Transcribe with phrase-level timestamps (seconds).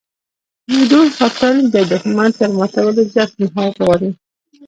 [0.69, 4.09] د دوست ساتل د دښمن تر ماتولو زیات مهارت غواړي.